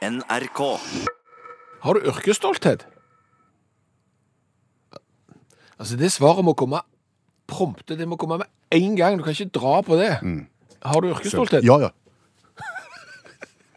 [0.00, 0.60] NRK.
[1.80, 2.86] Har du yrkesstolthet?
[5.80, 6.80] Altså, det svaret må komme
[7.50, 7.96] prompte.
[7.96, 9.18] Det må komme med en gang.
[9.18, 10.12] Du kan ikke dra på det.
[10.80, 11.64] Har du yrkesstolthet?
[11.68, 11.90] Ja, ja.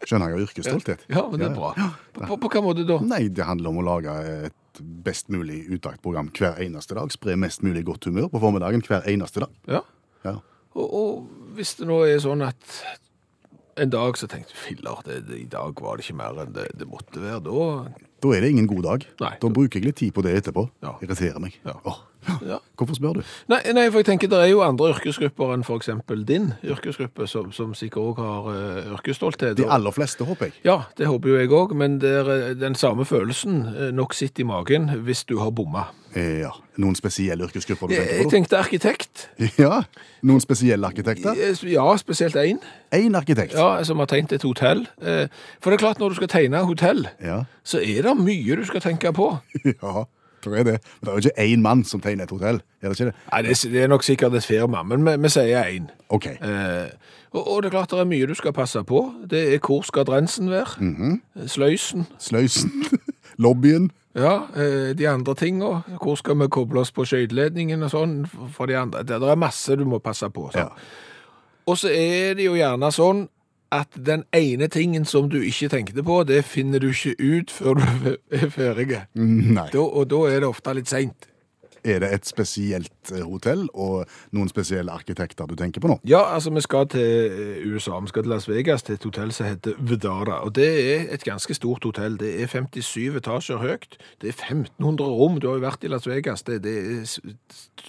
[0.04, 1.06] Skjønner jeg har yrkesstolthet.
[1.12, 1.72] Ja, men det er bra.
[2.12, 2.98] På, på, på hvilken måte da?
[3.08, 4.16] Nei, det handler om å lage
[4.50, 7.12] et best mulig uttaktprogram hver eneste dag.
[7.12, 9.56] Spre mest mulig godt humør på formiddagen hver eneste dag.
[9.70, 9.80] Ja.
[10.24, 10.38] Ja.
[10.74, 12.80] Og, og hvis det nå er sånn at
[13.80, 16.54] en dag så tenkte du, filler, det, det, i dag var det ikke mer enn
[16.56, 19.06] det, det måtte være, da Da er det ingen god dag.
[19.20, 19.32] Nei.
[19.42, 20.62] Da bruker jeg litt tid på det etterpå.
[20.84, 20.94] Ja.
[21.04, 21.58] Irriterer meg.
[21.66, 21.74] Ja.
[21.84, 21.98] Åh,
[22.52, 22.58] ja.
[22.78, 23.22] Hvorfor spør du?
[23.50, 27.50] Nei, nei, for jeg tenker det er jo andre yrkesgrupper enn eksempel din yrkesgruppe, som,
[27.52, 29.56] som sikkert også har uh, yrkesstolthet.
[29.58, 30.56] De aller fleste, håper jeg.
[30.66, 34.14] Ja, det håper jo jeg òg, men det er eh, den samme følelsen eh, nok
[34.16, 35.88] sitter i magen hvis du har bomma.
[36.14, 36.52] Ja.
[36.78, 38.22] Noen spesielle yrkesgrupper du tenker på?
[38.22, 39.28] Jeg tenkte arkitekt.
[39.64, 39.82] Ja.
[40.24, 41.36] Noen spesielle arkitekter?
[41.68, 42.60] Ja, spesielt én.
[42.94, 43.54] Én arkitekt.
[43.58, 44.86] Ja, som har tegnet et hotell.
[44.94, 47.42] For det er klart, når du skal tegne hotell, Ja.
[47.66, 49.32] så er det mye du skal tenke på.
[49.74, 50.04] ja.
[50.44, 50.76] Tror er det.
[51.00, 52.60] Men det er jo ikke én mann som tegner et hotell.
[52.82, 53.14] Er det ikke det?
[53.32, 55.88] Nei, det er- det er nok sikkert et firma, men vi, vi sier én.
[56.12, 56.26] OK.
[56.26, 56.88] Eh,
[57.34, 59.00] og, og det er klart det er mye du skal passe på.
[59.30, 60.76] Det er hvor skal drensen være?
[60.84, 61.20] Mhm.
[61.48, 62.06] Sløysen.
[62.20, 62.70] Sløysen.
[63.42, 63.90] Lobbyen.
[64.14, 65.80] Ja, eh, de andre tinga.
[65.98, 68.12] Hvor skal vi koble oss på skøyteledningen og sånn?
[68.54, 69.02] For de andre.
[69.02, 70.50] Det, det er masse du må passe på.
[70.54, 70.68] Ja.
[71.66, 73.24] Og så er det jo gjerne sånn
[73.72, 77.80] at den ene tingen som du ikke tenkte på, det finner du ikke ut før
[77.80, 77.84] du
[78.40, 79.04] er ferdig.
[79.14, 79.68] Nei.
[79.72, 81.28] Da, og da er det ofte litt seint.
[81.84, 85.98] Er det et spesielt eh, hotell og noen spesielle arkitekter du tenker på nå?
[86.08, 89.32] Ja, altså vi skal til eh, USA, vi skal til Las Vegas, til et hotell
[89.36, 90.38] som heter Vedara.
[90.46, 92.16] Og det er et ganske stort hotell.
[92.20, 93.98] Det er 57 etasjer høyt.
[94.22, 95.36] Det er 1500 rom.
[95.42, 96.42] Du har jo vært i Las Vegas.
[96.48, 97.04] Det, det er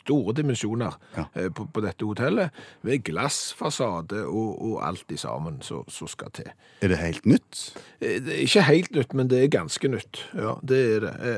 [0.02, 1.26] store dimensjoner Ja.
[1.36, 2.52] eh, på, på dette hotellet.
[2.84, 6.52] Med glassfasade og, og alt i sammen som skal til.
[6.84, 7.64] Er det helt nytt?
[8.04, 10.26] Det er ikke helt nytt, men det er ganske nytt.
[10.36, 11.38] Ja, det er det.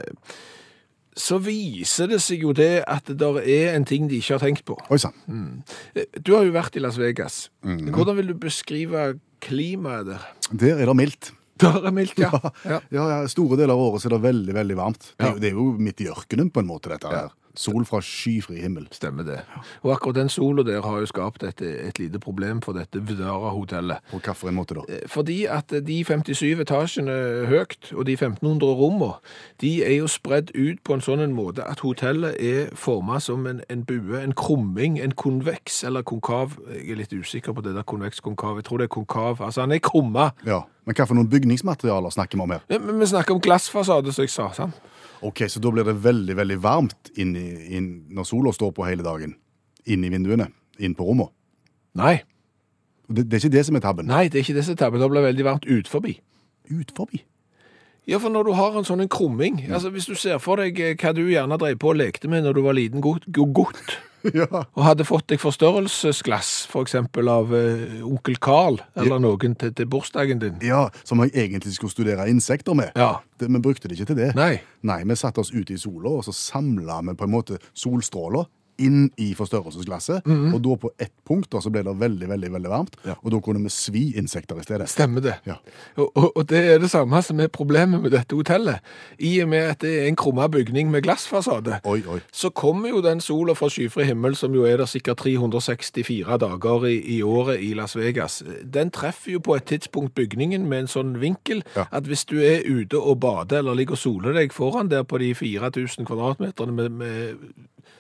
[1.18, 4.38] Eh, Så viser det seg jo det at det der er en ting de ikke
[4.38, 4.78] har tenkt på.
[4.94, 5.14] Oi sann.
[5.28, 5.64] Mm.
[6.22, 7.50] Du har jo vært i Las Vegas.
[7.66, 10.28] Hvordan vil du beskrive klimaet der?
[10.54, 11.32] Der er det mildt.
[11.58, 12.30] Der er mildt, ja.
[12.70, 12.80] ja.
[12.94, 15.08] Ja, Store deler av året så er det veldig veldig varmt.
[15.18, 17.32] Det, er jo- det er jo midt i ørkenen på en måte, dette her.
[17.58, 18.88] Sol fra skyfri himmel.
[18.94, 19.40] Stemmer det.
[19.84, 23.98] Og akkurat den sola der har jo skapt et, et lite problem for dette Vdara-hotellet.
[24.12, 24.84] På hvilken måte da?
[24.90, 27.18] Eh, Fordi at de 57 etasjene
[27.50, 29.14] høyt, og de 1500 rommene,
[29.62, 33.48] de er jo spredd ut på en sånn en måte at hotellet er formet som
[33.50, 36.58] en, en bue, en krumming, en konveks eller konkav.
[36.74, 38.62] Jeg er litt usikker på det der konveks-konkav.
[38.62, 39.42] Jeg tror det er konkav.
[39.42, 40.32] Altså, han er krumma.
[40.46, 42.62] Ja, Men hva for noen bygningsmaterialer snakker vi om her?
[42.80, 44.46] Men vi snakker om glassfasade, som jeg sa.
[44.56, 44.78] sant?
[45.26, 47.48] Ok, Så da blir det veldig veldig varmt inn i,
[47.78, 49.36] inn, når sola står på hele dagen.
[49.86, 50.50] Inn i vinduene.
[50.80, 51.30] Inn på rommet.
[51.98, 52.20] Nei,
[53.10, 54.06] Det, det er ikke det som er tabben.
[54.06, 55.00] nei, det er ikke det som er tabben.
[55.00, 56.20] Det blir veldig varmt ut forbi.
[56.70, 57.22] Ut forbi.
[58.08, 60.78] Ja, for når du har en sånn en krumming, altså hvis du ser for deg
[60.80, 63.26] eh, hva du gjerne drev på og lekte med når du var liten gutt
[64.36, 64.48] ja.
[64.64, 69.90] og hadde fått deg forstørrelsesglass, for eksempel av uh, onkel Karl, eller noen til, til
[69.90, 70.60] bursdagen din.
[70.66, 72.94] ja, som jeg egentlig skulle studere insekter med.
[72.98, 73.18] Ja.
[73.40, 74.32] Det, vi brukte det ikke til det.
[74.38, 74.58] Nei.
[74.88, 78.48] Nei, vi satte oss ute i sola, og så samla vi på en måte solstråler
[78.80, 80.26] inn i forstørrelsesglasset.
[80.54, 82.98] Og da på ett punkt da, så ble det veldig veldig, veldig varmt.
[83.08, 83.16] Ja.
[83.24, 84.88] og da kunne vi svi insekter i stedet.
[84.92, 85.36] Stemmer det.
[85.48, 85.56] Ja.
[85.98, 88.80] Og, og, og det er det samme som er problemet med dette hotellet.
[89.20, 92.20] I og med at det er en krumma bygning med glassfasade, Oi, oi.
[92.32, 96.86] så kommer jo den sola fra skyfri himmel, som jo er der sikkert 364 dager
[96.88, 100.92] i, i året i Las Vegas, den treffer jo på et tidspunkt bygningen med en
[100.92, 101.86] sånn vinkel Ja.
[101.92, 105.18] at hvis du er ute og bader eller ligger og soler deg foran der på
[105.22, 107.38] de 4000 kvadratmeterne med, med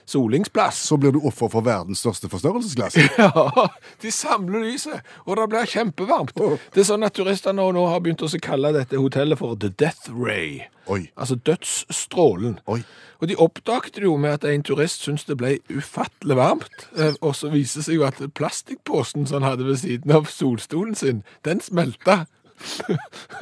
[0.07, 2.95] solingsplass, Så blir du offer for verdens største forstørrelsesglass.
[3.19, 3.67] ja,
[4.01, 6.31] de samler lyset, og det blir kjempevarmt.
[6.71, 9.67] Det er sånn at turistene nå, nå har begynt å kalle dette hotellet for The
[9.69, 10.61] Death Ray.
[10.87, 11.09] Oi.
[11.19, 12.59] Altså dødsstrålen.
[12.71, 12.79] Oi.
[13.19, 16.87] Og de oppdaget det jo med at en turist syntes det ble ufattelig varmt.
[16.95, 20.29] Eh, Og så viser det seg jo at plastikkposen som han hadde ved siden av
[20.31, 22.23] solstolen sin, den smelta.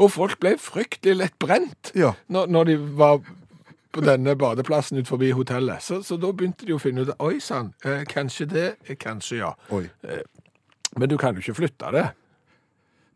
[0.00, 2.10] og folk ble fryktelig lett brent Ja.
[2.28, 3.22] når, når de var
[3.92, 5.82] på denne badeplassen ut forbi hotellet.
[5.84, 9.38] Så, så da begynte de å finne ut Oi sann, eh, kanskje det, eh, kanskje
[9.42, 9.52] ja.
[9.70, 9.84] Oi.
[10.96, 12.06] Men du kan jo ikke flytte det.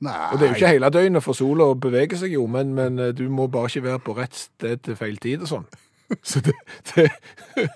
[0.05, 0.17] Nei.
[0.33, 3.13] Og det er jo ikke hele døgnet, for sola beveger seg jo, men, men eh,
[3.17, 5.67] du må bare ikke være på rett sted til feil tid og sånn.
[6.23, 6.53] Så det,
[6.93, 7.09] det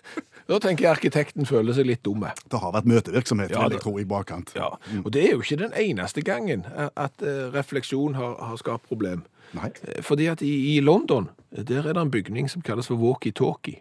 [0.51, 2.33] Da tenker jeg arkitekten føler seg litt dumme.
[2.51, 4.51] Det har vært møtevirksomhet, Ja, vil jeg det- tro, i bakkant.
[4.59, 4.69] Ja.
[5.05, 8.89] Og det er jo ikke den eneste gangen at- at eh, refleksjon har, har skapt
[8.91, 9.23] problem.
[9.55, 9.71] Nei.
[9.87, 13.81] Eh, Fordi at i, i London, der er det en bygning som kalles for walkie-talkie.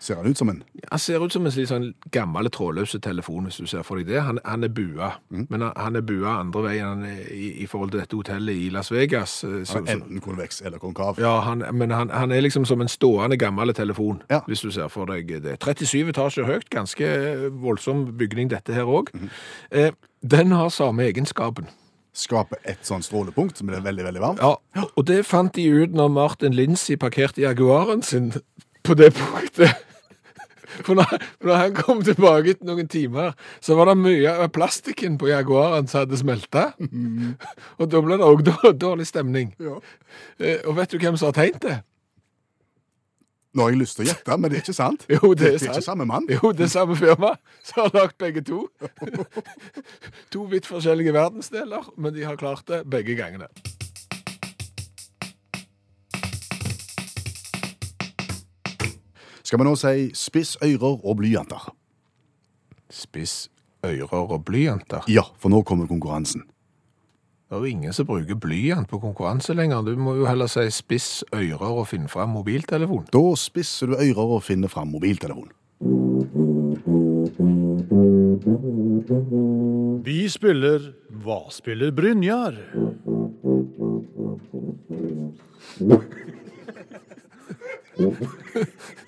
[0.00, 0.62] Ser han ut som en
[0.92, 4.06] Han ser ut som en litt sånn gammel trådløse telefon, hvis du ser for deg
[4.06, 4.20] det.
[4.22, 7.02] Han, han er bua, men han, han er bua andre veien
[7.32, 9.42] i, i forhold til dette hotellet i Las Vegas.
[9.44, 11.18] eh, så- han er enten konveks eller konkav.
[11.18, 14.40] Ja, han, men han, er liksom som en stående gammel telefon, Ja.
[14.46, 15.58] hvis du ser for deg det.
[15.58, 19.10] 37 etasjer høyt, ganske voldsom bygning dette her òg.
[19.72, 19.90] eh,
[20.22, 21.66] den har samme egenskapen.
[22.16, 24.40] Skaper et sånt strålepunkt som er veldig, veldig varmt.
[24.42, 28.32] Ja, og det fant de ut når Martin Lindsay parkerte Jaguaren sin
[28.86, 29.76] på det punktet.
[30.84, 33.32] For når, når han kom tilbake etter noen timer,
[33.64, 36.66] så var det mye av plastikken på Jaguaren som hadde smelta.
[37.80, 38.44] Og da ble det òg
[38.78, 39.54] dårlig stemning.
[39.62, 39.78] Ja.
[40.38, 41.78] Eh, Og vet du hvem som har tegnet det?
[43.58, 45.04] Nå har jeg lyst til å gjette, men det er ikke sant.
[45.10, 45.72] Jo, det er det er sant.
[45.72, 46.26] ikke samme mann.
[46.30, 47.32] Jo, det er samme firma
[47.66, 48.60] som har lagd begge to.
[50.32, 53.48] To vidt forskjellige verdensdeler, men de har klart det begge gangene.
[59.42, 61.66] Skal vi nå si spiss ører og blyanter?
[62.94, 63.48] Spiss
[63.82, 65.02] ører og blyanter.
[65.10, 66.46] Ja, for nå kommer konkurransen.
[67.48, 69.80] Det er jo ingen som bruker blyant på konkurranse lenger.
[69.80, 73.06] Du må jo heller si spiss ører og finne fram mobiltelefon.
[73.08, 75.48] Da spisser du ører og finner fram mobiltelefon.
[80.04, 80.92] Vi spiller
[81.24, 82.60] Hva spiller Brynjar?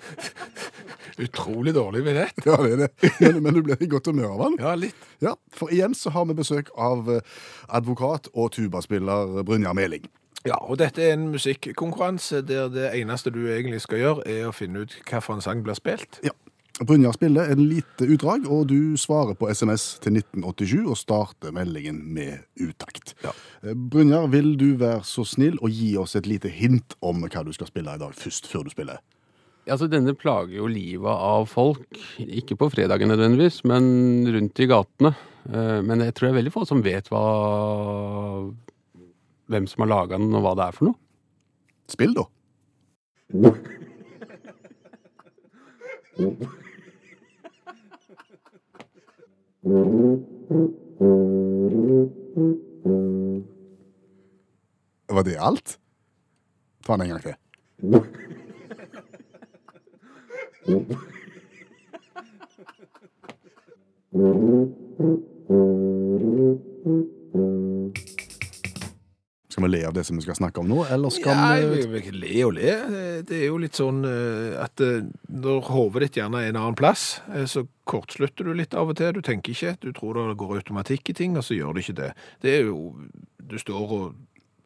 [1.19, 2.45] Utrolig dårlig billett.
[2.45, 3.11] Ja, det er det.
[3.19, 4.57] Men, men du blir i godt humør av den.
[4.61, 5.05] Ja, litt.
[5.23, 7.21] Ja, for igjen så har vi besøk av eh,
[7.67, 10.07] advokat og tubaspiller Brynjar Meling.
[10.47, 14.55] Ja, og dette er en musikkonkurranse der det eneste du egentlig skal gjøre, er å
[14.55, 16.21] finne ut hvilken sang blir spilt.
[16.25, 16.33] Ja.
[16.81, 21.99] Brynjar spiller en lite utdrag, og du svarer på SMS til 1987 og starter meldingen
[22.15, 23.13] med utakt.
[23.21, 23.35] Ja.
[23.61, 27.45] Eh, Brynjar, vil du være så snill å gi oss et lite hint om hva
[27.45, 29.03] du skal spille i dag først, før du spiller?
[29.71, 31.85] Altså, denne plager jo livet av folk.
[32.19, 33.85] Ikke på fredagen nødvendigvis, men
[34.35, 35.13] rundt i gatene.
[35.47, 37.23] Eh, Men jeg tror det er veldig få som vet hva
[39.51, 40.97] hvem som har laga den, og hva det er for noe.
[41.91, 42.23] Spill, da.
[55.11, 55.77] Var det alt?
[56.85, 58.20] Ta den en gang til.
[69.51, 72.01] Skal vi le av det som vi skal snakke om nå, eller skal vi Nei,
[72.15, 72.71] le og le.
[73.27, 76.79] Det er jo litt sånn eh, at eh, når hodet ditt gjerne er en annen
[76.79, 79.11] plass, eh, så kortslutter du litt av og til.
[79.15, 81.99] Du tenker ikke, du tror det går automatikk i ting, og så gjør det ikke
[81.99, 82.11] det.
[82.43, 82.93] Det er jo,
[83.51, 84.05] du står og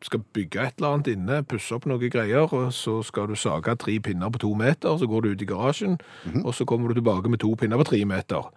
[0.05, 3.73] skal bygge et eller annet inne, pusse opp noen greier, og så skal du sage
[3.81, 5.97] tre pinner på to meter, så går du ut i garasjen,
[6.43, 8.47] og så kommer du tilbake med to pinner på tre meter.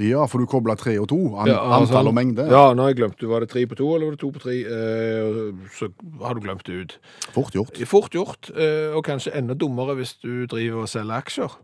[0.00, 1.16] Ja, for du kobler tre og to.
[1.34, 2.44] An, Ja, altså, antall og mengde.
[2.48, 3.26] Ja, nå har jeg glemt det.
[3.28, 4.54] Var det tre på to, eller var det to på tre?
[4.62, 5.88] Eh, så
[6.22, 6.94] har du glemt det ut.
[7.34, 7.80] Fort gjort.
[7.90, 11.56] Fort gjort, eh, og kanskje enda dummere hvis du driver og selger aksjer.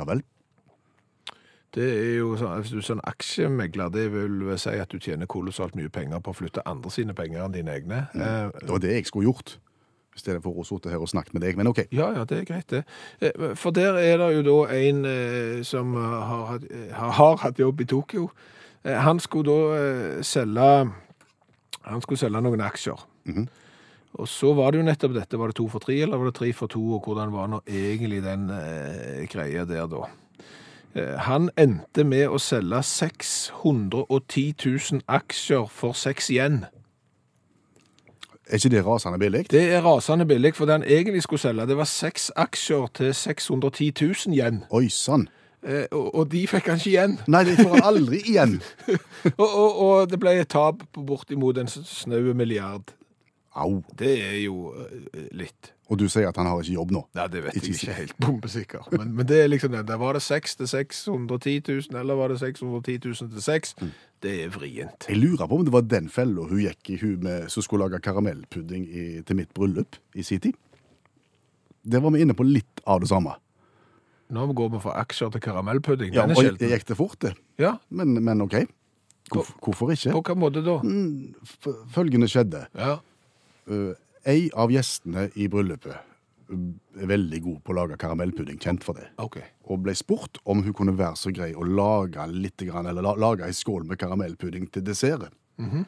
[0.00, 0.24] Ja vel.
[1.74, 5.26] Det er jo sånn, Hvis du er sånn aksjemegler, det vil si at du tjener
[5.26, 8.04] kolossalt mye penger på å flytte andre sine penger enn dine egne.
[8.14, 9.56] Eh, Det var det jeg skulle gjort.
[10.14, 11.56] I stedet for å sitte her og snakke med deg.
[11.58, 11.80] Men OK.
[11.90, 12.84] Ja, ja, det er greit, det.
[13.20, 17.80] Eh, For der er det jo da en eh, som har, hatt- har, hatt jobb
[17.80, 18.30] i Tokyo.
[18.84, 20.92] Han skulle da selge
[21.84, 23.00] Han skulle selge noen aksjer.
[23.26, 23.48] Mhm.
[24.16, 25.36] Og så var det jo nettopp dette.
[25.36, 26.78] Var det to for tre, eller var det tre for to?
[26.94, 28.46] Og hvordan var nå egentlig den
[29.26, 30.06] greia der, da?
[30.94, 34.54] Eh, Han endte med å selge 610
[34.92, 36.64] 000 aksjer for seks igjen.
[38.44, 39.46] Er ikke det rasende billig?
[39.50, 43.14] Det er rasende billig, for det han egentlig skulle selge, det var seks aksjer til
[43.14, 44.64] 610 000 igjen.
[44.70, 45.28] Oi sann.
[45.64, 47.14] Eh, og, og de fikk han ikke igjen.
[47.26, 48.58] Nei, de får han aldri igjen.
[49.40, 52.92] Og, og, og det ble et tap på bortimot en snau milliard.
[53.56, 53.80] Au.
[53.98, 55.73] Det er jo eh, litt.
[55.92, 57.02] Og du sier at han har ikke jobb nå?
[57.16, 58.86] Ja, det vet Ikke jeg ikke helt bombesikker.
[58.94, 59.82] Men, men det er liksom det.
[59.90, 63.74] Der var det 6 til 610 000, eller var det 610 000 til 6?
[64.24, 65.08] Det er vrient.
[65.10, 67.84] Jeg lurer på om det var den fella hun gikk i, hun med, som skulle
[67.84, 70.56] lage karamellpudding i, til mitt bryllup i sin tid.
[71.84, 73.36] Der var vi inne på litt av det samme.
[74.32, 76.14] Nå går vi fra aksjer til karamellpudding.
[76.16, 77.34] Ja, og jeg gikk det fort, det.
[77.60, 78.56] Ja, Men, men OK.
[79.32, 80.12] Hvorf, hvorfor ikke?
[80.12, 80.78] på hvilken måte da?
[80.84, 81.34] Mm,
[81.92, 82.64] Følgende skjedde.
[82.76, 82.96] Ja.
[83.68, 83.92] Uh,
[84.26, 86.12] ei av gjestene i bryllupet
[86.54, 89.06] er veldig god på å lage karamellpudding, kjent for det.
[89.22, 89.38] OK.
[89.72, 93.56] Og ble spurt om hun kunne være så grei å lage litt, eller lage ei
[93.56, 95.30] skål med karamellpudding til dessert.
[95.60, 95.84] eh,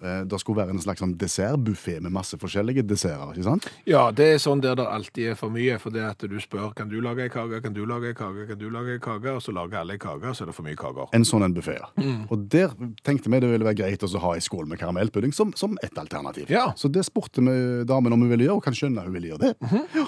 [0.00, 3.32] det skulle være en slags sånn dessertbuffé med masse forskjellige desserter.
[3.32, 3.68] ikke sant?
[3.88, 6.74] Ja, det er sånn der det alltid er for mye, for det at du spør
[6.76, 9.32] kan du lage ei kake, kan du lage ei kake, kan du lage ei kake,
[9.38, 11.08] og så lager alle ei kake, så er det for mye kaker.
[11.16, 11.78] En sånn en buffé.
[11.80, 11.88] ja.
[12.30, 12.74] Og der
[13.06, 15.96] tenkte vi det ville være greit å ha ei skål med karamellpudding som, som et
[15.98, 16.50] alternativ.
[16.52, 16.68] Ja.
[16.76, 17.56] Så det spurte vi
[17.88, 19.82] damen om hun ville gjøre, og kan skjønne hun ville gjøre det.
[19.96, 20.06] ja.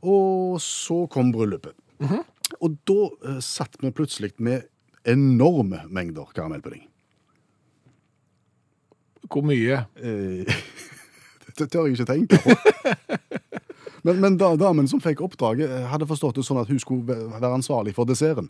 [0.00, 1.76] Og så kom bryllupet.
[2.60, 4.64] Og da uh, satt vi plutselig med
[5.08, 6.86] enorme mengder karamellpudding.
[9.30, 9.84] Hvor mye?
[10.02, 10.60] Eh,
[11.58, 12.56] det tør jeg ikke tenke på.
[14.00, 17.16] Men, men da, damen som fikk oppdraget, eh, hadde forstått det sånn at hun skulle
[17.34, 18.46] være ansvarlig for desserten.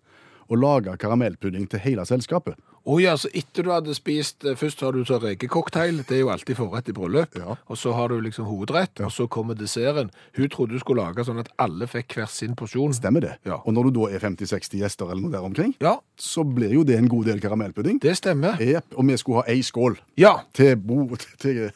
[0.51, 2.57] Og lage karamellpudding til hele selskapet.
[2.91, 6.23] Å ja, så etter du hadde spist eh, Først har du så rekecocktail, det er
[6.25, 7.37] jo alltid forrett i bryllup.
[7.39, 7.55] Ja.
[7.71, 10.09] Og så har du liksom hovedrett, og så kommer desserten.
[10.37, 12.95] Hun trodde du skulle lage sånn at alle fikk hver sin porsjon.
[12.97, 13.35] Stemmer det?
[13.47, 13.61] Ja.
[13.63, 16.83] Og når du da er 50-60 gjester eller noe der omkring, Ja, så blir jo
[16.89, 18.01] det en god del karamellpudding.
[18.03, 18.59] det stemmer.
[18.65, 20.39] Jep, og vi skulle ha ei skål Ja.
[20.53, 21.05] til, bo,
[21.39, 21.71] til,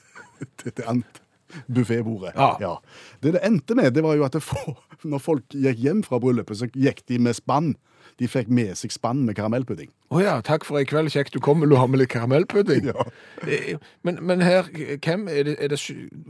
[0.57, 1.21] til, til ant-
[1.68, 2.34] buffetbordet.
[2.37, 2.76] Ja.
[3.23, 6.20] Det det endte med, det var jo at det få, når folk gikk hjem fra
[6.23, 7.75] bryllupet, så gikk de med spann.
[8.20, 9.88] De fikk med seg spann med karamellpudding.
[10.14, 11.11] Å ja, takk for i kveld.
[11.11, 11.64] Kjekt du kom.
[11.64, 12.87] Vil du ha med litt karamellpudding?
[12.92, 13.06] Ja.
[13.49, 13.75] Eh,
[14.06, 14.68] Men, men her,
[15.02, 15.80] hvem er det, er det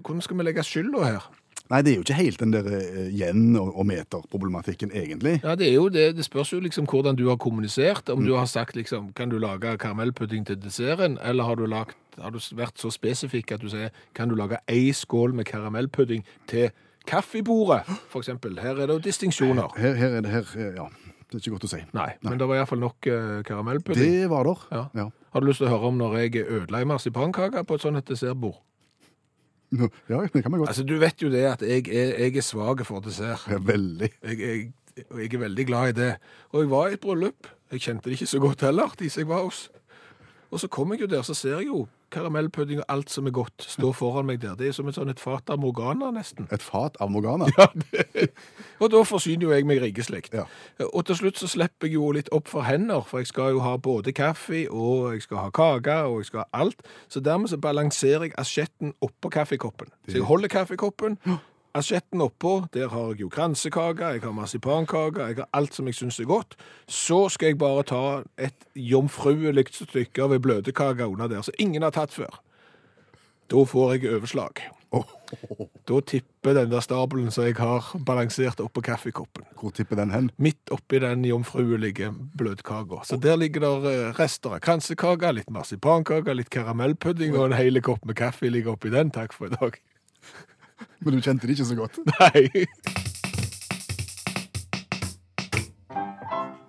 [0.01, 1.27] Hvordan skal vi legge skylda her?
[1.73, 5.39] Nei, det er jo ikke helt den der eh, yen- og, meterproblematikken, egentlig.
[5.43, 6.11] Ja, det er jo det.
[6.17, 8.09] Det spørs jo liksom hvordan du har kommunisert.
[8.13, 11.19] Om du har sagt liksom Kan du lage karamellpudding til desserten?
[11.25, 14.61] Eller har du, lagt, har du vært så spesifikk at du sier Kan du lage
[14.71, 16.71] ei skål med karamellpudding til
[17.09, 18.59] kaffebordet, eksempel?
[18.63, 19.75] Her er det jo distinksjoner.
[19.77, 20.87] Her, her er det her, ja,
[21.29, 21.81] det er ikke godt å si.
[21.97, 24.15] Nei, men det var iallfall nok uh, karamellpudding.
[24.21, 24.69] Det var der.
[24.71, 24.85] Ja.
[25.03, 25.09] Ja.
[25.35, 28.07] Har du lyst til å høre om når jeg ødela ei marsipankake på et sånt
[28.09, 28.61] dessertbord?
[30.09, 30.69] Ja, det kan man godt.
[30.71, 33.43] Altså, Du vet jo det at jeg er, jeg er svak for dessert.
[33.51, 34.11] Ja, veldig.
[34.23, 36.11] Jeg, jeg, jeg er veldig glad i det.
[36.53, 37.49] Og jeg var i et bryllup.
[37.73, 39.65] Jeg kjente det ikke så godt heller, de som jeg var hos.
[40.55, 43.35] Og så kom jeg jo der, så ser jeg jo karamellpudding og alt som er
[43.35, 44.55] godt, står foran meg der.
[44.59, 46.49] Det er som et sånn et fat av morgana, nesten.
[46.55, 47.49] Et fat av Morgana.
[48.83, 50.35] Og da forsyner jo jeg meg rikeslekt.
[50.35, 50.47] Ja.
[50.91, 53.63] Og til slutt så slipper jeg jo litt opp for hender, for jeg skal jo
[53.65, 56.85] ha både kaffe, og jeg skal ha kake, og jeg skal ha alt.
[57.09, 59.93] Så dermed så balanserer jeg asjetten oppå kaffekoppen.
[60.09, 61.19] Så jeg holder kaffekoppen,
[61.75, 65.99] asjetten oppå, der har jeg jo kransekake, jeg har marsipankake, jeg har alt som jeg
[65.99, 66.57] synes er godt.
[66.87, 68.05] Så skal jeg bare ta
[68.39, 72.41] et jomfruelig stykke av en bløtkake under der, som ingen har tatt før.
[73.51, 74.65] Da får jeg overslag.
[75.89, 79.45] Da tipper den der stabelen som jeg har balansert oppå kaffekoppen.
[79.59, 80.31] Hvor tipper den hen?
[80.39, 83.03] Midt oppi den jomfruelige bløtkaka.
[83.05, 87.83] Så der ligger der eh, rester av kransekake, litt marsipankake, litt karamellpudding og en hel
[87.85, 89.11] kopp med kaffe ligger oppi den.
[89.13, 89.81] Takk for i dag.
[91.05, 91.99] Men du kjente det ikke så godt.
[92.19, 92.65] Nei.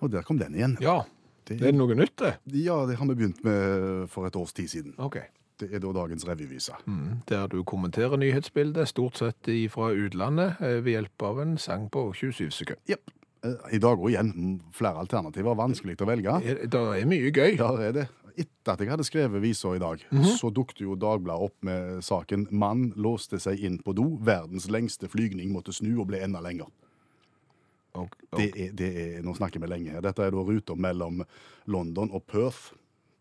[0.04, 0.76] Og der kom den igjen.
[0.84, 1.04] Ja,
[1.46, 2.32] Det, det er noe nytt, det.
[2.58, 4.96] ja, det har vi begynt med for et års tid siden.
[4.98, 5.20] Ok.
[5.62, 6.74] Det er da dagens revyvise.
[6.90, 11.86] Mm, Der du kommenterer nyhetsbildet, stort sett fra utlandet, eh, ved hjelp av en sang
[11.94, 12.82] på 27 sekunder.
[12.90, 13.12] Jepp.
[13.46, 14.34] Eh, I dag òg igjen
[14.74, 15.56] flere alternativer.
[15.56, 16.34] Vanskelig å velge.
[16.68, 17.56] Det er mye gøy.
[17.62, 18.08] Der er det.
[18.36, 20.02] Etter at jeg hadde skrevet visa i dag,
[20.36, 24.18] så dukket jo Dagbladet opp med saken 'Mann låste seg inn på do.
[24.20, 26.72] Verdens lengste flygning måtte snu og ble enda lenger'.
[27.96, 30.02] Og, og, Det er, det er, nå snakker vi lenge her.
[30.04, 31.24] Dette er da ruta mellom
[31.66, 32.74] London og Perth.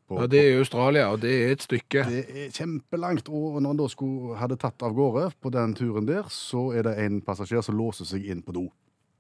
[0.09, 2.03] På, ja, det er Australia, og det er et stykke.
[2.11, 6.11] Det er kjempelangt, og når han da skulle, hadde tatt av gårde på den turen
[6.11, 8.67] der, så er det en passasjer som låser seg inn på do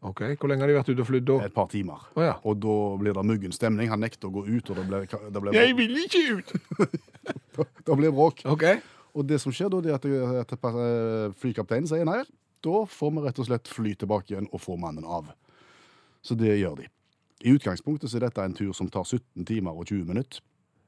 [0.04, 1.36] Ok, Hvor lenge har de vært ute og flydd da?
[1.46, 2.02] et par timer.
[2.14, 2.34] Oh, ja.
[2.44, 3.88] Og da blir det muggen stemning.
[3.88, 6.52] Han nekter å gå ut, og det blir, det blir, Jeg vil ikke ut!
[7.86, 8.42] Da blir bråk.
[8.50, 8.64] Ok.
[9.14, 12.18] Og det som skjer da, det er at, at eh, flykapteinen sier nei,
[12.64, 15.30] da får vi rett og slett fly tilbake igjen og få mannen av.
[16.24, 16.88] Så det gjør de.
[17.44, 20.40] I utgangspunktet så er dette en tur som tar 17 timer og 20 minutter.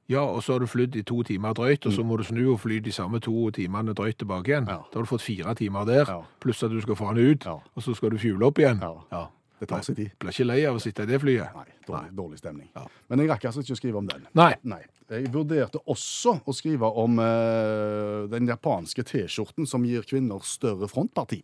[0.09, 2.53] Ja, og så har du flydd i to timer drøyt, og så må du snu
[2.53, 4.69] og fly de samme to timene drøyt tilbake igjen.
[4.71, 4.85] Ja.
[4.93, 6.21] Da har du fått fire timer der, Ja.
[6.41, 7.55] pluss at du skal få han ut, Ja.
[7.75, 8.81] og så skal du fjule opp igjen.
[9.11, 9.29] Ja.
[9.59, 10.11] Det tar sin tid.
[10.21, 11.55] Blir ikke lei av å sitte i det flyet.
[11.55, 12.69] Nei, dårlig, dårlig stemning.
[12.77, 12.87] Ja.
[13.09, 14.27] Men jeg rakk altså ikke å skrive om den.
[14.35, 14.55] Nei.
[14.63, 14.83] Nei.
[15.09, 21.43] Jeg vurderte også å skrive om uh, den japanske T-skjorten som gir kvinner større frontparti.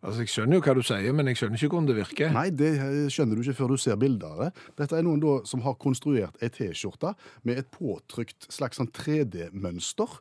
[0.00, 2.32] Altså, Jeg skjønner jo hva du sier, men jeg skjønner ikke hvordan det virker.
[2.32, 4.50] Nei, det eh, skjønner du ikke før du ser bilder av det.
[4.80, 7.12] Dette er noen da som har konstruert ei T-skjorte
[7.44, 10.18] med et påtrykt slags sånn 3D-mønster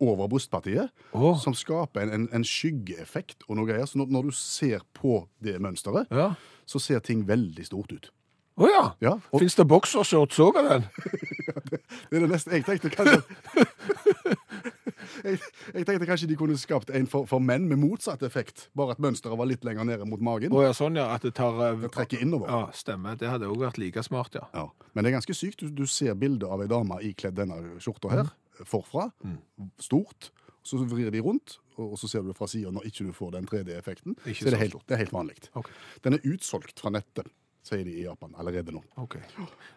[0.00, 1.34] over brystpartiet, oh.
[1.42, 3.88] som skaper en, en, en skyggeeffekt og noe greier.
[3.90, 6.30] Så når, når du ser på det mønsteret, Ja.
[6.70, 8.08] så ser ting veldig stort ut.
[8.58, 8.84] Å ja!
[9.04, 10.86] Ja, og Fins det boksershorts òg av den?
[12.08, 13.20] det er det neste jeg tenkte kanskje
[15.24, 15.38] jeg,
[15.74, 18.98] jeg tenkte kanskje de kunne skapt en for, for menn med motsatt effekt, bare at
[19.02, 20.52] mønsteret var litt lenger nede mot magen.
[20.52, 22.48] Oh, ja, sånn ja, at det tar eh, Det trekker innover.
[22.52, 23.16] Ja, stemmer.
[23.18, 24.46] Det hadde òg vært like smart, ja.
[24.54, 24.66] Ja.
[24.94, 25.60] Men det er ganske sykt.
[25.60, 28.30] Du, du ser bildet av ei dame ikledd denne skjorta her.
[28.66, 29.10] forfra,
[29.78, 30.30] stort,
[30.66, 33.30] så vrir de rundt, og så ser du det fra siden når ikke du får
[33.36, 34.16] den 3D-effekten.
[34.26, 35.36] Ikke Så det er helt, det er helt vanlig.
[35.56, 35.72] Okay.
[36.04, 37.30] Den er utsolgt fra nettet,
[37.68, 38.82] sier de i Japan allerede nå.
[39.00, 39.22] Okay.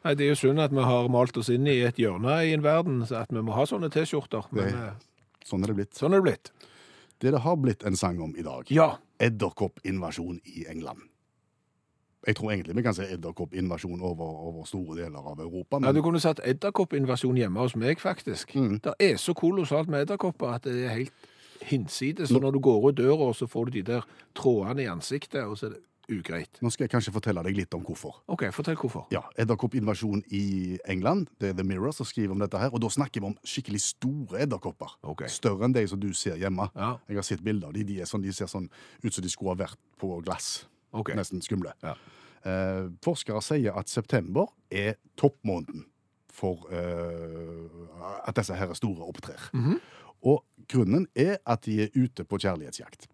[0.04, 2.54] Nei, Det er jo synd at vi har malt oss inn i et hjørne i
[2.56, 4.48] en verden, så at vi må ha sånne T-skjorter.
[4.52, 5.08] Men Det- eh,
[5.46, 5.94] Sånn er det blitt.
[5.98, 6.52] sånn er det blitt.
[7.22, 8.98] Det det har blitt en sang om i dag, Ja.
[9.20, 11.02] edderkoppinvasjon i England.
[12.28, 15.80] Jeg tror egentlig vi kan si edderkoppinvasjon over, over store deler av Europa.
[15.82, 18.54] ja, Du kunne satt edderkoppinvasjon hjemme hos meg, faktisk.
[18.56, 18.80] Mm.
[18.82, 21.14] Det er så kolossalt med edderkopper at det er helt
[21.62, 22.30] hinsides.
[22.30, 24.02] Så når du går ut døra, så får du de der
[24.36, 26.60] trådene i ansiktet, og så er det ugreit.
[26.62, 28.22] nå skal jeg kanskje fortelle deg litt om hvorfor.
[28.32, 29.06] OK, fortell hvorfor.
[29.14, 31.30] Ja, Edderkoppinvasjon i England.
[31.40, 32.74] Det er The Mirror som skriver om dette her.
[32.74, 34.98] Og da snakker vi om skikkelig store edderkopper.
[35.14, 35.30] Okay.
[35.32, 36.70] Større enn de som du ser hjemme.
[36.76, 36.96] Ja.
[37.10, 37.86] Jeg har sett bilder av de.
[37.88, 38.70] De, er sånn, de ser sånn
[39.04, 40.66] ut som de skulle ha vært på glass.
[40.92, 41.16] Okay.
[41.16, 41.74] Nesten skumle.
[41.86, 41.96] Ja.
[42.42, 45.86] Eh, forskere sier at september er toppmåneden
[46.32, 49.50] for eh, at disse her store opptrer.
[49.54, 49.82] Mhm.
[50.22, 53.08] Og grunnen er at de er ute på kjærlighetsjakt.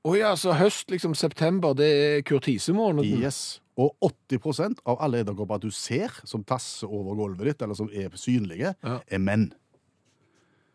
[0.00, 3.20] Å ja, så høst, liksom september, det er kurtisemåneden?
[3.20, 3.60] Yes.
[3.80, 3.92] Og
[4.32, 8.74] 80% av alle edderkopper du ser som tasser over gulvet ditt, eller som er synlige,
[8.84, 9.00] Ja.
[9.06, 9.50] er menn.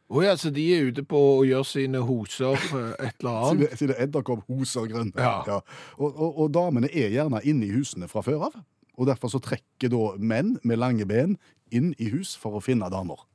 [0.10, 2.54] Å ja, så de er ute på å gjøre sine hoser
[3.02, 3.70] et eller annet?
[3.74, 5.14] sine så det er edderkopphosergrønn.
[5.18, 5.62] Ja.
[5.98, 8.60] Og, og, og damene er gjerne inne i husene fra før av.
[9.02, 11.34] Og derfor så trekker da menn med lange ben
[11.74, 13.26] inn i hus for å finne damer.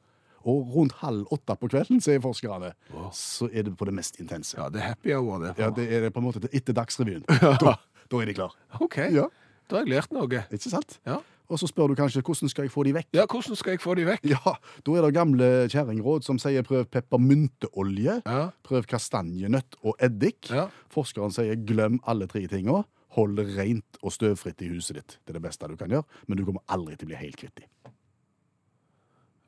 [0.49, 2.73] Og rundt halv åtte på kvelden, sier forskerne,
[3.13, 4.57] så er det på det mest intense.
[4.57, 5.55] Ja, det er happy hour, det.
[5.61, 7.25] Ja, det er på en måte etter Dagsrevyen.
[7.61, 7.77] Da,
[8.11, 8.55] da er de klar.
[8.81, 9.27] OK, Ja,
[9.69, 10.27] da har jeg lært noe.
[10.51, 10.97] ikke sant?
[11.07, 11.19] Ja.
[11.51, 13.09] Og så spør du kanskje hvordan skal jeg få de vekk?
[13.13, 14.25] ja, hvordan skal jeg få de vekk?
[14.31, 14.53] Ja,
[14.87, 18.51] da er det gamle kjerringråd som sier prøv peppermynteolje, Ja.
[18.63, 20.49] prøv kastanjenøtt og eddik.
[20.55, 20.69] Ja.
[20.95, 22.85] Forskeren sier glem alle tre tinga.
[23.19, 25.19] Hold det rent og støvfritt i huset ditt.
[25.27, 27.37] Det er det beste du kan gjøre, men du kommer aldri til å bli helt
[27.43, 27.67] kvitt dem.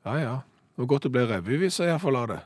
[0.05, 0.33] Ja, ja.
[0.75, 2.39] Det var godt det ble revyvis iallfall av det.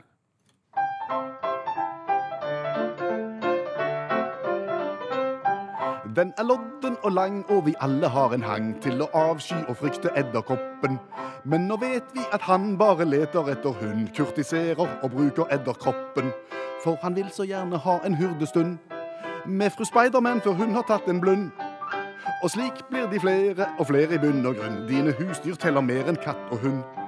[6.17, 9.77] Den er lodden og lang, og vi alle har en hang til å avsky og
[9.79, 11.00] frykte edderkoppen.
[11.46, 16.34] Men nå vet vi at han bare leter etter hund, kurtiserer og bruker edderkoppen.
[16.84, 18.77] For han vil så gjerne ha en hurdestund
[19.48, 21.51] med fru Spiderman før hun har tatt en blund.
[22.44, 24.83] Og slik blir de flere og flere i bunn og grunn.
[24.90, 27.06] Dine husdyr teller mer enn katt og hund.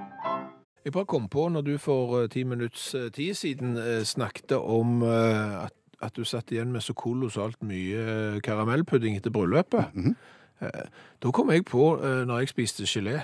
[0.86, 4.54] Jeg bare kom på når du for eh, ti minutts eh, tid siden eh, snakket
[4.58, 9.92] om at, at du satt igjen med så kolossalt mye karamellpudding etter bryllupet.
[10.62, 10.86] Eh,
[11.20, 13.18] Da kom jeg på når jeg spiste gelé.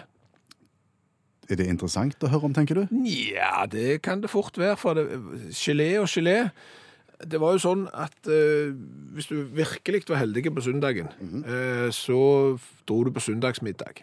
[1.50, 2.96] Er det interessant å høre om, tenker du?
[3.06, 5.04] Ja, det kan det fort være, for det,
[5.54, 6.50] gelé og gelé
[7.22, 8.74] Det var jo sånn at eh,
[9.16, 11.08] hvis du virkelig var heldig på søndagen,
[11.48, 12.18] eh, så
[12.88, 14.02] dro du på søndagsmiddag.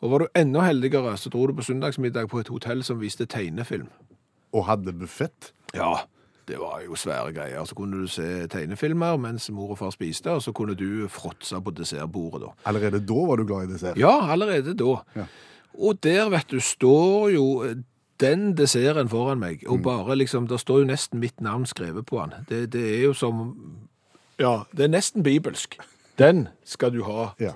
[0.00, 3.26] Og var du enda heldigere, så dro du på søndagsmiddag på et hotell som viste
[3.28, 3.90] tegnefilm.
[4.56, 5.52] Og hadde buffett?
[5.76, 6.06] Ja,
[6.48, 7.64] det var jo svære greier.
[7.68, 11.60] Så kunne du se tegnefilmer mens mor og far spiste, og så kunne du fråtse
[11.60, 12.54] på dessertbordet da.
[12.72, 14.00] Allerede da var du glad i dessert?
[14.00, 14.96] Ja, allerede da.
[15.16, 15.28] Ja.
[15.78, 17.46] Og der, vet du, står jo
[18.20, 22.20] den desserten foran meg, og bare liksom, Det står jo nesten mitt navn skrevet på
[22.24, 22.44] den.
[22.48, 23.54] Det, det er jo som,
[24.38, 25.78] ja, det er nesten bibelsk.
[26.18, 27.30] Den skal du ha.
[27.40, 27.52] Ja.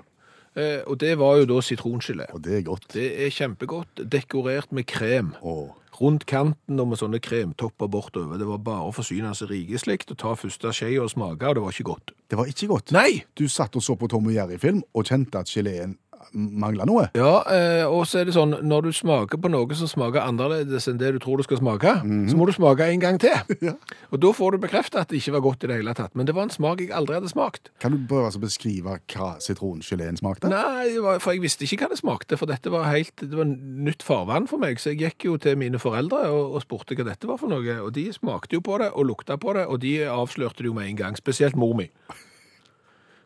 [0.55, 2.29] Eh, og det var jo da sitrongelé.
[2.35, 2.93] Og det er godt.
[2.95, 5.35] Det er kjempegodt, dekorert med krem.
[5.43, 5.73] Åh.
[5.95, 8.39] Rundt kanten og med sånne kremtopper bortover.
[8.39, 11.63] Det var bare å forsyne seg rikeslikt og ta første skje og smake, og det
[11.63, 12.15] var ikke godt.
[12.31, 12.95] Det var ikke godt.
[12.97, 13.23] Nei!
[13.39, 15.95] Du satt og så på Tom og Jerry-film og kjente at geleen
[16.33, 17.09] mangla noe.
[17.19, 20.89] Ja, eh, og så er det sånn, når du smaker på noe som smaker annerledes
[20.91, 21.93] enn det du tror du skal smake,
[22.31, 23.35] så må du smake en gang til.
[23.65, 23.73] Ja.
[24.13, 26.13] Og da får du bekreftet at det ikke var godt i det hele tatt.
[26.19, 27.71] Men det var en smak jeg aldri hadde smakt.
[27.81, 30.51] Kan du prøve å beskrive hva sitrongeleen smakte?
[30.53, 34.05] Nei, for jeg visste ikke hva det smakte, for dette var helt, det var nytt
[34.05, 34.83] farvann for meg.
[34.83, 37.79] Så jeg gikk jo til mine foreldre og, og spurte hva dette var for noe.
[37.87, 40.77] Og de smakte jo på det og lukta på det, og de avslørte det jo
[40.77, 41.19] med en gang.
[41.21, 41.89] Spesielt mor mi.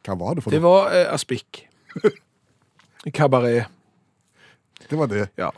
[0.06, 0.56] Hva var det for noe?
[0.56, 1.64] Det var eh, aspik.
[3.14, 3.66] Kabaret.
[4.90, 5.28] Det var det.
[5.36, 5.50] Ja.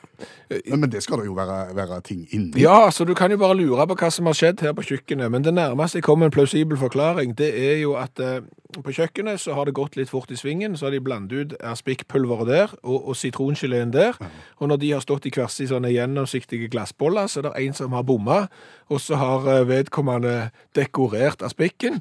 [0.48, 2.62] Men, men det skal det jo være, være ting inni.
[2.62, 5.30] Ja, så du kan jo bare lure på hva som har skjedd her på kjøkkenet.
[5.30, 8.40] Men det nærmeste jeg kom en plausibel forklaring, det er jo at eh,
[8.74, 10.74] på kjøkkenet så har det gått litt fort i svingen.
[10.76, 14.18] Så har de blandet ut erspikkpulveret der og, og sitrongeleen der.
[14.58, 17.76] Og når de har stått i hver i sånne gjennomsiktige glassboller, så er det en
[17.76, 18.40] som har bomma,
[18.88, 22.00] og så har eh, vedkommende dekorert erspikken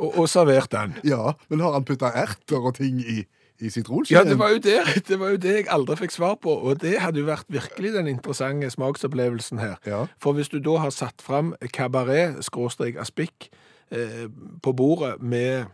[0.00, 0.96] og, og servert den.
[1.06, 3.22] Ja, men har han putta erter og ting i,
[3.62, 3.70] i
[4.10, 6.80] Ja, det var, jo det, det var jo det jeg aldri fikk svar på, og
[6.82, 9.76] det hadde jo vært virkelig den interessante smaksopplevelsen her.
[9.86, 10.06] Ja.
[10.22, 13.50] For hvis du da har satt fram kabaret, skråstrek aspik,
[13.94, 14.26] eh,
[14.62, 15.70] på bordet med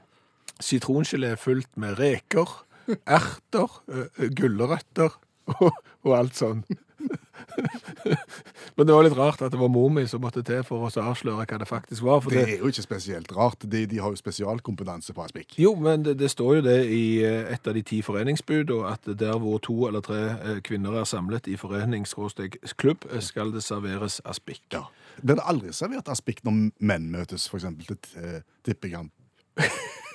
[0.61, 2.53] sitrongelé fullt med reker,
[3.19, 5.17] erter, eh, gulrøtter
[5.59, 5.73] og,
[6.05, 6.63] og alt sånn,
[8.77, 10.91] Men det var litt rart at det var mor mi som måtte til for å
[11.03, 12.23] avsløre hva det faktisk var.
[12.31, 13.67] Det er jo ikke spesielt rart.
[13.67, 15.59] De, de har jo spesialkompetanse på aspikk.
[15.61, 18.87] jo, men det, det står jo det i eh, et av de ti foreningsbud, og
[18.93, 24.21] at der hvor to eller tre eh, kvinner er samlet i foreningsklubb, skal det serveres
[24.25, 24.65] aspikk.
[24.75, 24.87] Ja.
[25.23, 27.67] Blir det aldri servert aspikk når menn møtes, f.eks.
[27.87, 29.15] til eh, tippekamp?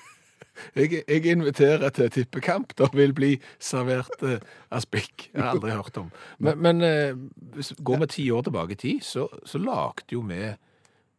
[0.75, 2.75] Jeg, jeg inviterer til tippekamp.
[2.77, 4.39] Det vil bli servert eh,
[4.71, 5.29] aspik.
[5.33, 6.11] Jeg har aldri hørt om.
[6.39, 7.15] Men, men eh,
[7.55, 10.53] hvis går vi ti år tilbake i tid, så, så lagde jo vi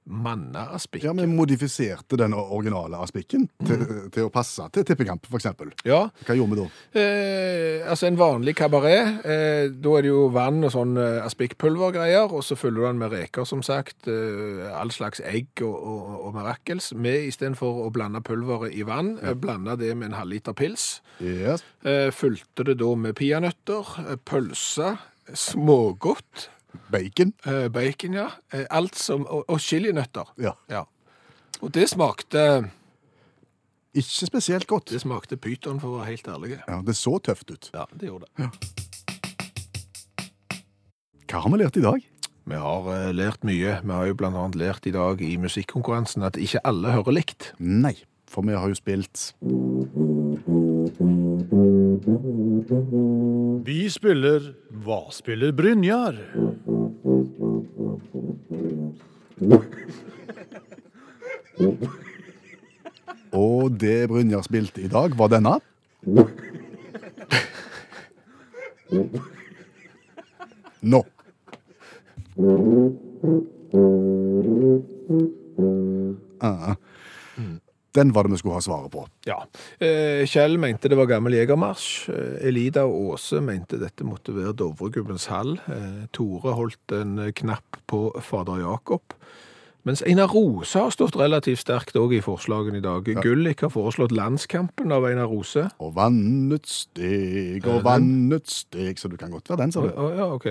[0.06, 1.04] manneaspikk.
[1.06, 5.46] Ja, vi modifiserte den originale aspikken til, til å passe til tippekamp, f.eks.
[5.88, 6.66] Ja, Hva gjorde vi da?
[7.00, 12.28] eh, altså en vanlig kabaret, eh, da er det jo vann og sånn eh, aspikkpulvergreier,
[12.36, 16.12] og så fyller du den med reker, som sagt, eh, all slags egg og, og,
[16.28, 16.90] og mirakels.
[16.96, 20.98] Vi, istedenfor å blande pulveret i vann, eh, blanda det med en halvliter pils.
[21.24, 21.64] Yes.
[21.86, 23.96] Eh, Fylte det da med peanøtter,
[24.28, 24.94] pølse,
[25.32, 26.48] smågodt,
[26.90, 27.32] Bacon.
[27.46, 28.28] eh, bacon, ja.
[28.52, 30.30] eh, Alt som, og, og chilinøtter.
[30.38, 30.52] Ja.
[30.70, 30.84] Ja.
[31.62, 32.70] Og det smakte,
[33.94, 34.90] Ikke spesielt godt.
[34.90, 36.56] det smakte pyton, for å være helt ærlig.
[36.68, 37.70] Ja, Det så tøft ut.
[37.74, 38.50] Ja, det gjorde det.
[41.30, 42.02] Hva har vi lært i dag?
[42.44, 43.78] Vi har eh, lært mye.
[43.82, 47.52] Vi har jo blant annet lært i dag i musikkonkurransen at ikke alle hører likt.
[47.58, 47.94] Nei,
[48.34, 49.30] for vi har jo spilt
[53.64, 54.50] Vi spiller
[54.84, 56.18] Hva spiller Brynjar?
[63.34, 65.56] Og det Brynjar spilte i dag, var denne.
[70.82, 71.00] Nå.
[76.40, 76.74] Ah.
[77.94, 79.04] Den var det vi skulle ha svaret på.
[79.28, 79.36] Ja.
[79.78, 82.10] Eh, Kjell mente det var gammel jegermarsj.
[82.10, 85.54] Eh, Elida og Åse mente dette måtte være Dovregubbens hall.
[85.70, 89.14] Eh, Tore holdt en knapp på fader Jakob.
[89.84, 93.04] Mens Einar Rose har stått relativt sterkt òg i forslagene i dag.
[93.20, 95.66] Gullik har foreslått landskampen av Einar Rose.
[95.78, 99.92] Og vannets steg og vannets steg Så du kan godt være den, sa du.
[99.92, 100.46] ja, OK.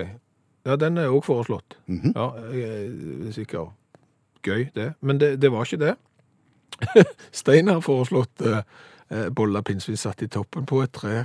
[0.64, 1.76] Ja, den er òg foreslått.
[1.90, 2.14] Mhm.
[2.14, 3.72] Ja, jeg er sikker.
[4.46, 4.94] Gøy, det.
[5.02, 5.96] Men det, det var ikke det.
[7.30, 8.62] Stein har foreslått eh,
[9.08, 11.24] eh, bolla pinnsvin satt i toppen på et tre.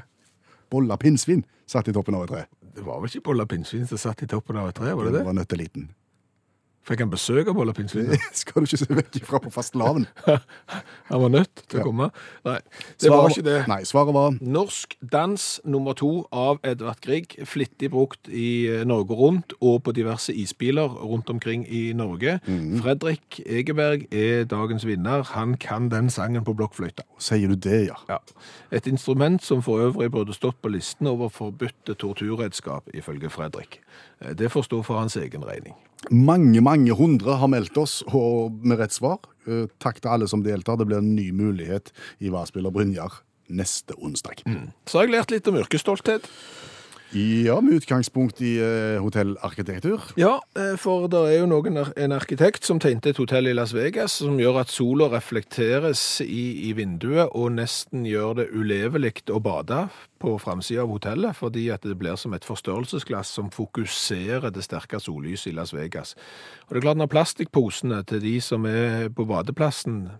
[0.69, 2.43] Bolla pinnsvin satt i toppen av et tre.
[2.75, 5.11] Det var vel ikke bolla pinnsvin som satt i toppen av et tre, var det
[5.11, 5.19] det?
[5.19, 5.25] det?
[5.25, 5.89] var nøtteliten.
[6.87, 8.07] Fikk han besøk av bolla pinnsvin?
[8.09, 10.07] Det skal du ikke se vekk ifra på fastelavn.
[11.09, 12.07] Han var nødt til å komme.
[12.45, 12.55] Nei,
[13.01, 13.57] det var ikke det.
[13.69, 19.17] Nei, svaret var Norsk dans nummer to av Edvard Grieg, flittig brukt i eh, Norge
[19.19, 22.37] rundt og på diverse isbiler rundt omkring i Norge.
[22.81, 25.25] Fredrik Egeberg er dagens vinner.
[25.35, 27.05] Han kan den sangen på blokkfløyta.
[27.21, 27.99] Sier du det, ja?
[28.09, 28.21] Ja.
[28.71, 33.81] Et instrument som for øvrig burde stått på listen over forbudte torturredskap, ifølge Fredrik.
[34.21, 35.75] Eh, Det får stå for hans egen regning.
[36.09, 39.19] Mange, mange hundre har meldt oss og med rett svar.
[39.47, 40.79] Eh, Takk til alle som deltar.
[40.79, 41.91] Det blir en ny mulighet
[42.23, 44.43] i Hva spiller Brynjar neste onsdag.
[44.85, 46.27] Så har jeg lært litt om yrkesstolthet.
[47.11, 50.01] Ja, med utgangspunkt i eh, hotellarkitektur.
[50.15, 53.73] Ja, eh, for det er jo noen, en arkitekt som tegnte et hotell i Las
[53.73, 59.41] Vegas som gjør at sola reflekteres i, i vinduet og nesten gjør det ulevelig å
[59.41, 59.87] bade
[60.21, 65.01] på framsida av hotellet, fordi at det blir som et forstørrelsesglass som fokuserer det sterke
[65.01, 66.13] sollyset i Las Vegas.
[66.67, 70.11] Og det er klart når plastikkposene til de som er på badeplassen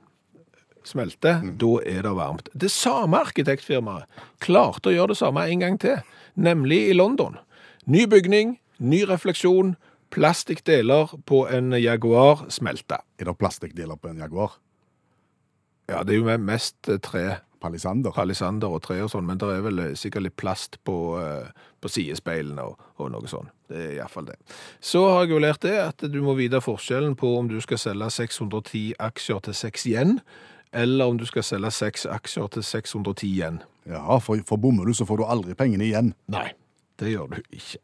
[0.88, 2.50] smelter, da er det varmt.
[2.54, 4.08] Det samme arkitektfirmaet
[4.44, 6.00] klarte å gjøre det samme en gang til,
[6.36, 7.38] nemlig i London.
[7.90, 9.76] Ny bygning, ny refleksjon,
[10.14, 13.04] plastikkdeler på en Jaguar smelta.
[13.20, 14.58] Er det plastikkdeler på en Jaguar?
[15.90, 18.14] Ja, det er jo mest eh, tre, Palisander?
[18.16, 21.50] palisander og tre og sånn, men det er vel eh, sikkert litt plast på, eh,
[21.82, 23.50] på sidespeilene og, og noe sånn.
[23.70, 24.38] Det er iallfall det.
[24.80, 27.82] Så har jeg jo lært det at du må vite forskjellen på om du skal
[27.82, 30.16] selge 610 aksjer til 6 yen,
[30.74, 33.62] eller om du skal selge 6 aksjer til 610 igjen.
[33.90, 36.14] Ja, for, for bommer du, så får du aldri pengene igjen.
[36.30, 36.52] Nei,
[37.02, 37.82] det gjør du ikke.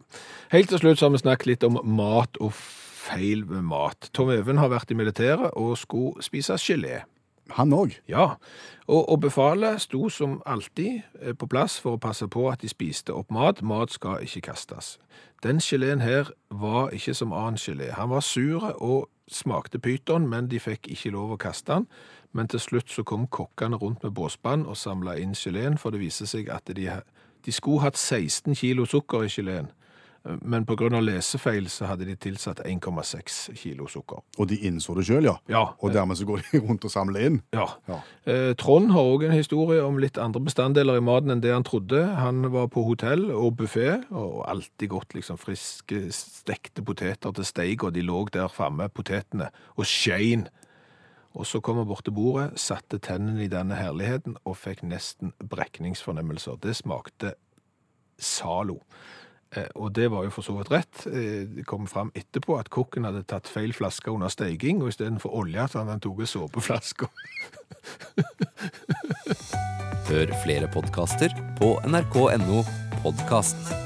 [0.54, 2.54] Helt til slutt så har vi snakket litt om mat og
[3.06, 4.10] feil med mat.
[4.14, 7.04] Tom Even har vært i militæret og skulle spise gelé.
[7.54, 7.94] Han òg.
[8.10, 8.40] Ja,
[8.88, 12.70] og, og befalet sto som alltid eh, på plass for å passe på at de
[12.72, 13.62] spiste opp mat.
[13.62, 14.96] Mat skal ikke kastes.
[15.46, 17.92] Den geleen her var ikke som annen gelé.
[17.94, 21.88] Han var sur og smakte pyton, men de fikk ikke lov å kaste den.
[22.36, 26.04] Men til slutt så kom kokkene rundt med båsband og samla inn geleen, for det
[26.04, 26.90] viste seg at de,
[27.46, 29.72] de skulle hatt 16 kilo sukker i geleen.
[30.42, 30.90] Men pga.
[31.00, 34.24] lesefeil så hadde de tilsatt 1,6 kilo sukker.
[34.42, 35.36] Og de innså det sjøl, ja.
[35.50, 37.40] Ja, Og dermed så går de rundt og samler inn.
[37.54, 37.68] Ja.
[37.88, 38.00] Ja.
[38.26, 41.66] Eh, Trond har òg en historie om litt andre bestanddeler i maten enn det han
[41.68, 42.02] trodde.
[42.18, 47.86] Han var på hotell og buffé, og alltid godt liksom friske, stekte poteter til steik,
[47.86, 50.50] og de lå der framme, potetene, og skein.
[51.36, 55.34] Og så kom han bort til bordet, satte tennene i denne herligheten og fikk nesten
[55.52, 56.56] brekningsfornemmelser.
[56.64, 57.34] Det smakte
[58.22, 58.80] Zalo.
[59.52, 61.08] Eh, Og det var jo for så vidt rett.
[61.08, 65.30] Eh, Det kom fram etterpå at kokken hadde tatt feil flaske under steiking, og istedenfor
[65.36, 67.08] olje så hadde han tatt såpeflasker.
[70.10, 72.64] Hør flere podkaster på nrk.no
[73.04, 73.85] podkast.